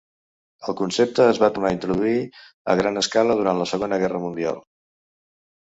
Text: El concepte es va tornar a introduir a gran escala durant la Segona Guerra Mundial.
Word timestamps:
El 0.71 0.75
concepte 0.79 1.27
es 1.33 1.39
va 1.43 1.49
tornar 1.57 1.69
a 1.73 1.75
introduir 1.75 2.15
a 2.75 2.77
gran 2.81 2.99
escala 3.03 3.39
durant 3.43 3.63
la 3.63 3.71
Segona 3.75 4.03
Guerra 4.07 4.25
Mundial. 4.27 4.61